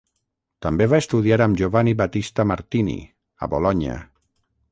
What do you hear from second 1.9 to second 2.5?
Battista